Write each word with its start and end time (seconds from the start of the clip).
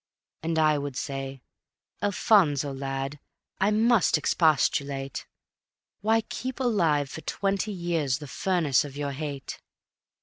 And 0.41 0.57
I 0.57 0.79
would 0.79 0.95
say: 0.95 1.43
"Alphonso, 2.01 2.73
lad, 2.73 3.19
I 3.59 3.69
must 3.69 4.17
expostulate; 4.17 5.27
Why 6.01 6.21
keep 6.21 6.59
alive 6.59 7.07
for 7.11 7.21
twenty 7.21 7.71
years 7.71 8.17
the 8.17 8.25
furnace 8.27 8.83
of 8.83 8.97
your 8.97 9.11
hate? 9.11 9.59